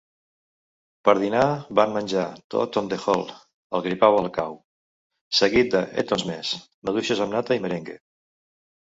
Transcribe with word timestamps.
Per 1.07 1.13
dinar, 1.23 1.41
van 1.79 1.91
menjar 1.97 2.23
"Toad 2.53 2.79
on 2.81 2.87
the 2.93 2.97
hole" 3.03 3.35
(el 3.79 3.83
gripau 3.87 4.17
al 4.21 4.29
cau) 4.37 4.55
seguit 5.41 5.69
de 5.75 5.81
"Eton 6.03 6.23
Mess" 6.31 6.55
(maduixes 6.89 7.21
amb 7.27 7.33
nata 7.37 7.59
i 7.61 7.63
merengue). 7.67 7.99